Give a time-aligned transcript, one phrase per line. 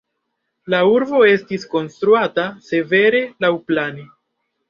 [0.73, 4.09] La urbo estis konstruata severe laŭplane.